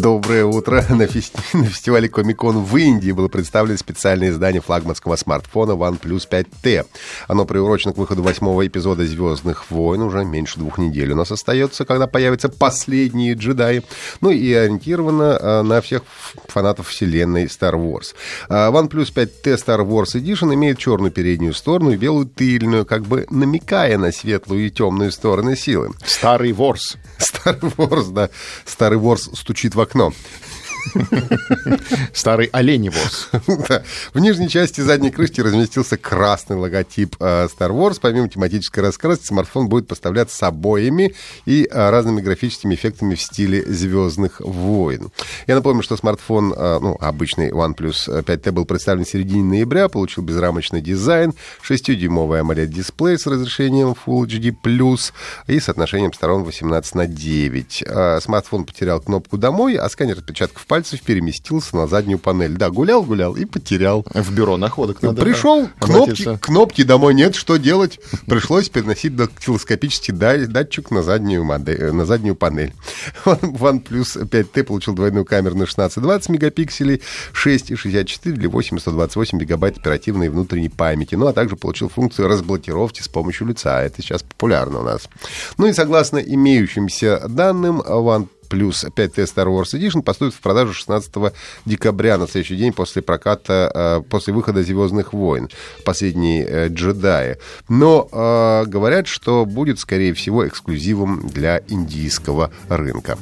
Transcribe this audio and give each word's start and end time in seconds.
Доброе 0.00 0.44
утро. 0.44 0.84
На, 0.90 1.06
фести... 1.06 1.38
на 1.56 1.64
фестивале 1.64 2.08
Комикон 2.08 2.62
в 2.62 2.76
Индии 2.76 3.12
было 3.12 3.28
представлено 3.28 3.78
специальное 3.78 4.30
издание 4.30 4.60
флагманского 4.60 5.16
смартфона 5.16 5.72
OnePlus 5.72 6.28
5T. 6.30 6.86
Оно 7.28 7.44
приурочено 7.46 7.94
к 7.94 7.96
выходу 7.96 8.22
восьмого 8.22 8.66
эпизода 8.66 9.06
«Звездных 9.06 9.70
войн». 9.70 10.02
Уже 10.02 10.24
меньше 10.24 10.58
двух 10.58 10.78
недель 10.78 11.12
у 11.12 11.16
нас 11.16 11.30
остается, 11.32 11.84
когда 11.84 12.06
появятся 12.06 12.48
последние 12.48 13.34
джедаи. 13.34 13.82
Ну 14.20 14.30
и 14.30 14.52
ориентировано 14.52 15.38
а, 15.40 15.62
на 15.62 15.80
всех 15.80 16.02
фанатов 16.48 16.88
вселенной 16.88 17.44
Star 17.44 17.74
Wars. 17.74 18.14
А, 18.48 18.70
OnePlus 18.70 19.14
5T 19.14 19.56
Star 19.56 19.86
Wars 19.86 20.14
Edition 20.14 20.52
имеет 20.54 20.78
черную 20.78 21.10
переднюю 21.10 21.54
сторону 21.54 21.92
и 21.92 21.96
белую 21.96 22.26
тыльную, 22.26 22.84
как 22.84 23.02
бы 23.02 23.26
намекая 23.30 23.96
на 23.96 24.12
светлую 24.12 24.66
и 24.66 24.70
темную 24.70 25.10
стороны 25.10 25.56
силы. 25.56 25.92
Старый 26.04 26.52
ворс. 26.52 26.96
Старый 27.18 27.72
ворс, 27.76 28.06
да. 28.08 28.28
Старый 28.64 28.98
ворс 28.98 29.30
стучит 29.32 29.74
в 29.74 29.85
окно. 29.86 30.12
Старый 32.12 32.48
оленевоз. 32.52 33.30
В 34.14 34.18
нижней 34.18 34.48
части 34.48 34.80
задней 34.80 35.10
крышки 35.10 35.40
разместился 35.40 35.96
красный 35.96 36.56
логотип 36.56 37.16
э, 37.20 37.46
Star 37.46 37.70
Wars. 37.70 37.98
Помимо 38.00 38.28
тематической 38.28 38.82
раскраски, 38.82 39.26
смартфон 39.26 39.68
будет 39.68 39.88
поставляться 39.88 40.36
с 40.36 40.42
обоями 40.42 41.14
и 41.44 41.68
э, 41.70 41.90
разными 41.90 42.20
графическими 42.20 42.74
эффектами 42.74 43.14
в 43.14 43.20
стиле 43.20 43.62
«Звездных 43.62 44.40
войн». 44.40 45.10
Я 45.46 45.56
напомню, 45.56 45.82
что 45.82 45.96
смартфон, 45.96 46.52
э, 46.56 46.78
ну, 46.80 46.96
обычный 47.00 47.50
OnePlus 47.50 48.24
5T 48.24 48.52
был 48.52 48.64
представлен 48.64 49.04
в 49.04 49.08
середине 49.08 49.44
ноября, 49.44 49.88
получил 49.88 50.24
безрамочный 50.24 50.80
дизайн, 50.80 51.34
6-дюймовый 51.68 52.40
AMOLED-дисплей 52.40 53.18
с 53.18 53.26
разрешением 53.26 53.94
Full 54.06 54.26
HD+, 54.26 55.12
и 55.46 55.60
соотношением 55.60 56.12
сторон 56.12 56.44
18 56.44 56.94
на 56.94 57.06
9. 57.06 57.84
Смартфон 58.20 58.64
потерял 58.64 59.00
кнопку 59.00 59.36
«Домой», 59.36 59.76
а 59.76 59.88
сканер 59.88 60.18
отпечатков 60.18 60.66
пальцев 60.66 60.75
переместился 60.84 61.76
на 61.76 61.86
заднюю 61.86 62.18
панель. 62.18 62.56
Да, 62.56 62.70
гулял-гулял 62.70 63.36
и 63.36 63.44
потерял. 63.44 64.04
В 64.12 64.32
бюро 64.32 64.56
находок 64.56 65.02
надо 65.02 65.22
Пришел, 65.22 65.68
кнопки, 65.80 66.38
кнопки 66.40 66.82
домой 66.82 67.14
нет, 67.14 67.34
что 67.34 67.56
делать? 67.56 67.98
Пришлось 68.26 68.68
переносить 68.68 69.14
телескопический 69.40 70.12
датчик 70.12 70.90
на 70.90 71.02
заднюю, 71.02 71.44
модель, 71.44 71.92
на 71.92 72.04
заднюю 72.04 72.34
панель. 72.34 72.74
OnePlus 73.24 74.28
5T 74.28 74.64
получил 74.64 74.94
двойную 74.94 75.24
камеру 75.24 75.56
на 75.56 75.64
16-20 75.64 76.32
мегапикселей, 76.32 77.02
6,64 77.32 78.32
или 78.32 78.46
828 78.46 79.38
гигабайт 79.38 79.78
оперативной 79.78 80.28
внутренней 80.28 80.68
памяти. 80.68 81.14
Ну, 81.14 81.26
а 81.26 81.32
также 81.32 81.56
получил 81.56 81.88
функцию 81.88 82.28
разблокировки 82.28 83.02
с 83.02 83.08
помощью 83.08 83.46
лица. 83.46 83.82
Это 83.82 84.02
сейчас 84.02 84.22
популярно 84.22 84.80
у 84.80 84.82
нас. 84.82 85.08
Ну 85.58 85.66
и 85.66 85.72
согласно 85.72 86.18
имеющимся 86.18 87.22
данным, 87.28 87.80
One 87.80 88.28
плюс 88.48 88.84
5T 88.84 89.14
Star 89.24 89.46
Wars 89.46 89.74
Edition 89.74 90.02
поступит 90.02 90.34
в 90.34 90.40
продажу 90.40 90.72
16 90.72 91.12
декабря, 91.64 92.18
на 92.18 92.26
следующий 92.26 92.56
день 92.56 92.72
после 92.72 93.02
проката, 93.02 93.70
э, 93.74 94.08
после 94.08 94.32
выхода 94.32 94.62
«Звездных 94.62 95.12
войн», 95.12 95.48
последние 95.84 96.44
э, 96.44 96.68
джедаи. 96.68 97.38
Но 97.68 98.08
э, 98.10 98.64
говорят, 98.66 99.06
что 99.06 99.44
будет, 99.44 99.78
скорее 99.78 100.14
всего, 100.14 100.46
эксклюзивом 100.46 101.28
для 101.28 101.60
индийского 101.68 102.50
рынка. 102.68 103.18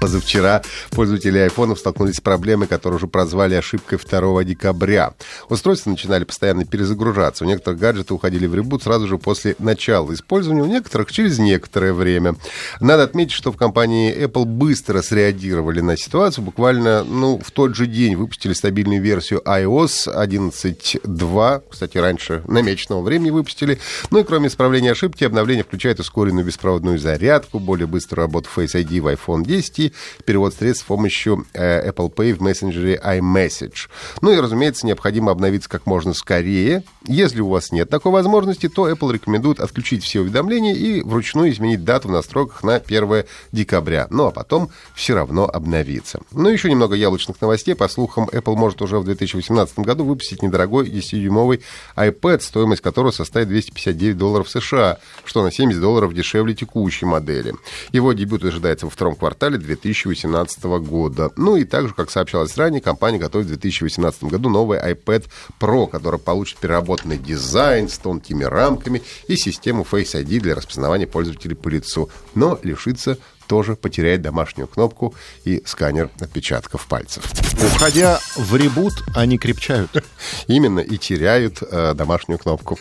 Позавчера 0.00 0.62
пользователи 0.90 1.38
айфонов 1.38 1.80
столкнулись 1.80 2.16
с 2.16 2.20
проблемой, 2.20 2.68
которую 2.68 2.98
уже 2.98 3.08
прозвали 3.08 3.54
ошибкой 3.54 3.98
2 3.98 4.44
декабря. 4.44 5.14
Устройства 5.48 5.90
начинали 5.90 6.22
постоянно 6.22 6.64
перезагружаться. 6.64 7.44
У 7.44 7.48
некоторых 7.48 7.80
гаджеты 7.80 8.14
уходили 8.14 8.46
в 8.46 8.54
ребут 8.54 8.84
сразу 8.84 9.08
же 9.08 9.18
после 9.18 9.56
начала 9.58 10.14
использования, 10.14 10.62
у 10.62 10.66
некоторых 10.66 11.10
через 11.10 11.38
некоторое 11.38 11.92
время. 11.92 12.36
Надо 12.80 13.02
отметить, 13.02 13.32
что 13.32 13.50
в 13.50 13.56
компании 13.56 14.14
Apple 14.14 14.44
быстро 14.44 15.02
среагировали 15.02 15.80
на 15.80 15.96
ситуацию. 15.96 16.44
Буквально 16.44 17.02
ну, 17.02 17.40
в 17.44 17.50
тот 17.50 17.74
же 17.74 17.86
день 17.86 18.14
выпустили 18.14 18.52
стабильную 18.52 19.02
версию 19.02 19.42
iOS 19.44 20.06
11.2. 20.06 21.62
Кстати, 21.70 21.98
раньше 21.98 22.42
намеченного 22.46 23.02
времени 23.02 23.30
выпустили. 23.30 23.80
Ну 24.10 24.20
и 24.20 24.24
кроме 24.24 24.46
исправления 24.46 24.92
ошибки, 24.92 25.24
обновление 25.24 25.64
включает 25.64 25.98
ускоренную 25.98 26.46
беспроводную 26.46 26.98
зарядку, 27.00 27.58
более 27.58 27.88
быструю 27.88 28.26
работу 28.26 28.48
Face 28.54 28.74
ID 28.74 29.00
в 29.00 29.08
iPhone 29.08 29.44
10 29.44 29.87
перевод 30.24 30.54
средств 30.54 30.84
с 30.84 30.86
помощью 30.86 31.46
э, 31.52 31.90
Apple 31.90 32.12
Pay 32.12 32.34
в 32.34 32.40
мессенджере 32.40 33.00
iMessage. 33.04 33.88
Ну 34.20 34.32
и, 34.32 34.36
разумеется, 34.36 34.86
необходимо 34.86 35.32
обновиться 35.32 35.68
как 35.68 35.86
можно 35.86 36.14
скорее. 36.14 36.82
Если 37.06 37.40
у 37.40 37.48
вас 37.48 37.72
нет 37.72 37.88
такой 37.88 38.12
возможности, 38.12 38.68
то 38.68 38.90
Apple 38.90 39.12
рекомендует 39.12 39.60
отключить 39.60 40.04
все 40.04 40.20
уведомления 40.20 40.74
и 40.74 41.02
вручную 41.02 41.50
изменить 41.50 41.84
дату 41.84 42.08
в 42.08 42.12
настройках 42.12 42.62
на 42.62 42.76
1 42.76 43.24
декабря. 43.52 44.06
Ну 44.10 44.26
а 44.26 44.30
потом 44.30 44.70
все 44.94 45.14
равно 45.14 45.48
обновиться. 45.48 46.20
Ну 46.32 46.48
еще 46.48 46.70
немного 46.70 46.94
яблочных 46.94 47.40
новостей. 47.40 47.74
По 47.74 47.88
слухам, 47.88 48.28
Apple 48.30 48.56
может 48.56 48.82
уже 48.82 48.98
в 48.98 49.04
2018 49.04 49.78
году 49.80 50.04
выпустить 50.04 50.42
недорогой 50.42 50.88
10-дюймовый 50.88 51.62
iPad, 51.96 52.40
стоимость 52.40 52.82
которого 52.82 53.10
составит 53.10 53.48
259 53.48 54.16
долларов 54.16 54.48
США, 54.48 54.98
что 55.24 55.42
на 55.42 55.50
70 55.50 55.80
долларов 55.80 56.14
дешевле 56.14 56.54
текущей 56.54 57.06
модели. 57.06 57.54
Его 57.92 58.12
дебют 58.12 58.44
ожидается 58.44 58.86
во 58.86 58.90
втором 58.90 59.14
квартале 59.14 59.58
2020 59.58 59.77
2018 59.80 60.62
года. 60.80 61.30
Ну 61.36 61.56
и 61.56 61.64
также, 61.64 61.94
как 61.94 62.10
сообщалось 62.10 62.56
ранее, 62.56 62.80
компания 62.80 63.18
готовит 63.18 63.46
в 63.46 63.50
2018 63.50 64.24
году 64.24 64.48
новый 64.48 64.78
iPad 64.78 65.26
Pro, 65.60 65.88
который 65.88 66.18
получит 66.18 66.58
переработанный 66.58 67.18
дизайн 67.18 67.88
с 67.88 67.98
тонкими 67.98 68.44
рамками 68.44 69.02
и 69.26 69.36
систему 69.36 69.86
Face 69.90 70.14
ID 70.14 70.40
для 70.40 70.54
распознавания 70.54 71.06
пользователей 71.06 71.56
по 71.56 71.68
лицу, 71.68 72.10
но 72.34 72.58
лишится 72.62 73.18
тоже 73.48 73.74
потеряет 73.74 74.22
домашнюю 74.22 74.68
кнопку 74.68 75.14
и 75.44 75.62
сканер 75.64 76.10
отпечатков 76.20 76.86
пальцев. 76.86 77.24
Уходя 77.74 78.20
в 78.36 78.54
ребут, 78.54 78.92
они 79.14 79.38
крепчают. 79.38 79.90
Именно, 80.46 80.80
и 80.80 80.98
теряют 80.98 81.62
э, 81.62 81.94
домашнюю 81.94 82.38
кнопку. 82.38 82.78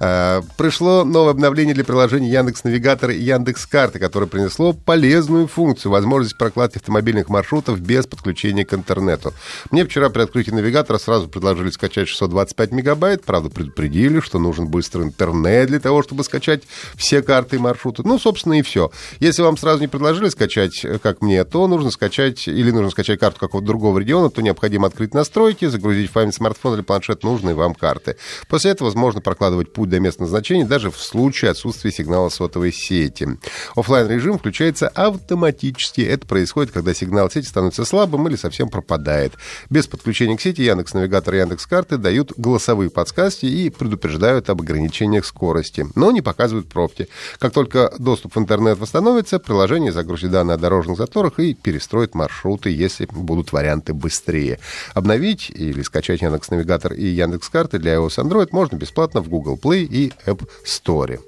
Э, 0.00 0.42
пришло 0.56 1.04
новое 1.04 1.30
обновление 1.30 1.74
для 1.74 1.84
приложений 1.84 2.30
Яндекс 2.30 2.64
Навигатора 2.64 3.14
и 3.14 3.22
Яндекс 3.22 3.66
Карты, 3.66 3.98
которое 3.98 4.26
принесло 4.26 4.72
полезную 4.72 5.46
функцию, 5.46 5.92
возможность 5.92 6.36
прокладки 6.36 6.78
автомобильных 6.78 7.28
маршрутов 7.28 7.80
без 7.80 8.06
подключения 8.06 8.64
к 8.64 8.74
интернету. 8.74 9.32
Мне 9.70 9.84
вчера 9.84 10.10
при 10.10 10.22
открытии 10.22 10.50
навигатора 10.50 10.98
сразу 10.98 11.28
предложили 11.28 11.70
скачать 11.70 12.08
625 12.08 12.72
мегабайт, 12.72 13.24
правда, 13.24 13.50
предупредили, 13.50 14.20
что 14.20 14.38
нужен 14.38 14.66
быстрый 14.66 15.04
интернет 15.04 15.68
для 15.68 15.80
того, 15.80 16.02
чтобы 16.02 16.24
скачать 16.24 16.64
все 16.96 17.22
карты 17.22 17.56
и 17.56 17.58
маршруты. 17.58 18.02
Ну, 18.04 18.18
собственно, 18.18 18.58
и 18.58 18.62
все. 18.62 18.90
Если 19.20 19.42
вам 19.42 19.56
сразу 19.56 19.75
не 19.80 19.88
предложили 19.88 20.28
скачать, 20.28 20.84
э, 20.84 20.98
как 20.98 21.22
мне, 21.22 21.44
то 21.44 21.66
нужно 21.66 21.90
скачать, 21.90 22.48
или 22.48 22.70
нужно 22.70 22.90
скачать 22.90 23.18
карту 23.18 23.40
какого-то 23.40 23.66
другого 23.66 23.98
региона, 23.98 24.30
то 24.30 24.42
необходимо 24.42 24.86
открыть 24.86 25.14
настройки, 25.14 25.66
загрузить 25.66 26.10
в 26.10 26.12
память 26.12 26.34
смартфона 26.34 26.76
или 26.76 26.82
планшет 26.82 27.22
нужные 27.22 27.54
вам 27.54 27.74
карты. 27.74 28.16
После 28.48 28.72
этого 28.72 28.88
возможно 28.88 29.20
прокладывать 29.20 29.72
путь 29.72 29.90
до 29.90 30.00
места 30.00 30.22
назначения 30.22 30.64
даже 30.64 30.90
в 30.90 30.98
случае 30.98 31.50
отсутствия 31.50 31.90
сигнала 31.90 32.28
сотовой 32.28 32.72
сети. 32.72 33.28
офлайн 33.74 34.08
режим 34.08 34.38
включается 34.38 34.88
автоматически. 34.88 36.00
Это 36.00 36.26
происходит, 36.26 36.72
когда 36.72 36.94
сигнал 36.94 37.30
сети 37.30 37.46
становится 37.46 37.84
слабым 37.84 38.28
или 38.28 38.36
совсем 38.36 38.68
пропадает. 38.68 39.32
Без 39.70 39.86
подключения 39.86 40.36
к 40.36 40.40
сети 40.40 40.62
Яндекс 40.62 40.94
Навигатор 40.94 41.34
и 41.34 41.38
Яндекс 41.38 41.66
Карты 41.66 41.96
дают 41.98 42.32
голосовые 42.36 42.90
подсказки 42.90 43.46
и 43.46 43.70
предупреждают 43.70 44.50
об 44.50 44.60
ограничениях 44.60 45.24
скорости, 45.24 45.86
но 45.94 46.10
не 46.10 46.22
показывают 46.22 46.68
пробки. 46.68 47.08
Как 47.38 47.52
только 47.52 47.92
доступ 47.98 48.36
в 48.36 48.38
интернет 48.38 48.78
восстановится, 48.78 49.38
приложение 49.38 49.65
загрузит 49.90 50.30
данные 50.30 50.54
о 50.54 50.58
дорожных 50.58 50.96
заторах 50.96 51.38
и 51.38 51.54
перестроит 51.54 52.14
маршруты, 52.14 52.70
если 52.70 53.06
будут 53.06 53.52
варианты 53.52 53.94
быстрее. 53.94 54.58
Обновить 54.94 55.50
или 55.50 55.82
скачать 55.82 56.22
Яндекс 56.22 56.50
Навигатор 56.50 56.92
и 56.92 57.06
Яндекс 57.06 57.48
Карты 57.48 57.78
для 57.78 57.94
iOS 57.96 58.18
Android 58.18 58.48
можно 58.52 58.76
бесплатно 58.76 59.20
в 59.20 59.28
Google 59.28 59.58
Play 59.62 59.84
и 59.84 60.12
App 60.26 60.46
Store. 60.64 61.20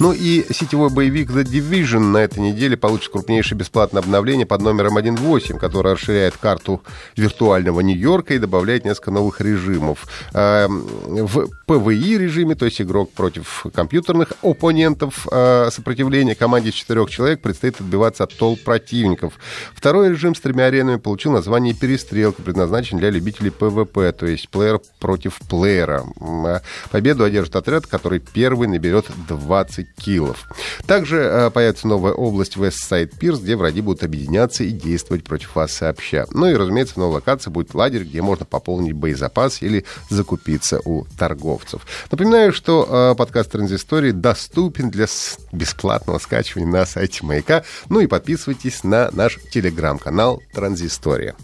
Ну 0.00 0.14
и 0.14 0.46
сетевой 0.50 0.88
боевик 0.88 1.30
The 1.30 1.44
Division 1.44 1.98
на 1.98 2.18
этой 2.18 2.38
неделе 2.38 2.74
получит 2.74 3.12
крупнейшее 3.12 3.58
бесплатное 3.58 4.00
обновление 4.00 4.46
под 4.46 4.62
номером 4.62 4.96
1.8, 4.96 5.58
которое 5.58 5.92
расширяет 5.92 6.38
карту 6.38 6.82
виртуального 7.16 7.80
Нью-Йорка 7.80 8.32
и 8.32 8.38
добавляет 8.38 8.86
несколько 8.86 9.10
новых 9.10 9.42
режимов. 9.42 10.06
Э, 10.32 10.68
в 10.68 11.50
PvE 11.66 12.16
режиме, 12.16 12.54
то 12.54 12.64
есть 12.64 12.80
игрок 12.80 13.12
против 13.12 13.66
компьютерных 13.74 14.32
оппонентов 14.40 15.28
э, 15.30 15.68
сопротивления 15.70 16.34
команде 16.34 16.70
из 16.70 16.74
четырех 16.74 17.10
человек 17.10 17.42
предстоит 17.42 17.78
отбиваться 17.78 18.24
от 18.24 18.34
толп 18.34 18.62
противников. 18.64 19.34
Второй 19.74 20.08
режим 20.08 20.34
с 20.34 20.40
тремя 20.40 20.64
аренами 20.64 20.96
получил 20.96 21.32
название 21.32 21.74
«Перестрелка», 21.74 22.40
предназначен 22.40 22.96
для 22.96 23.10
любителей 23.10 23.50
PvP, 23.50 24.12
то 24.12 24.24
есть 24.24 24.48
плеер 24.48 24.80
против 24.98 25.38
плеера. 25.50 26.04
Э, 26.46 26.60
победу 26.90 27.22
одержит 27.22 27.54
отряд, 27.54 27.86
который 27.86 28.20
первый 28.20 28.66
наберет 28.66 29.04
20 29.28 29.89
киллов. 29.96 30.48
Также 30.86 31.18
э, 31.18 31.50
появится 31.50 31.86
новая 31.86 32.12
область 32.12 32.56
Side 32.56 33.18
Piers, 33.18 33.40
где 33.40 33.56
враги 33.56 33.80
будут 33.80 34.02
объединяться 34.02 34.64
и 34.64 34.70
действовать 34.70 35.24
против 35.24 35.54
вас 35.54 35.72
сообща. 35.72 36.26
Ну 36.32 36.46
и, 36.46 36.54
разумеется, 36.54 36.94
в 36.94 36.98
новой 36.98 37.14
локации 37.14 37.50
будет 37.50 37.74
лагерь, 37.74 38.04
где 38.04 38.22
можно 38.22 38.44
пополнить 38.44 38.92
боезапас 38.92 39.62
или 39.62 39.84
закупиться 40.08 40.80
у 40.84 41.04
торговцев. 41.18 41.86
Напоминаю, 42.10 42.52
что 42.52 43.12
э, 43.12 43.16
подкаст 43.16 43.52
Транзистории 43.52 44.12
доступен 44.12 44.90
для 44.90 45.06
бесплатного 45.52 46.18
скачивания 46.18 46.68
на 46.68 46.86
сайте 46.86 47.24
Маяка. 47.24 47.64
Ну 47.88 48.00
и 48.00 48.06
подписывайтесь 48.06 48.84
на 48.84 49.10
наш 49.12 49.38
телеграм-канал 49.50 50.42
Транзистория. 50.52 51.34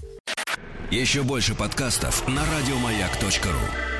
Еще 0.90 1.22
больше 1.22 1.54
подкастов 1.54 2.26
на 2.28 2.42
радиомаяк.ру 2.42 3.95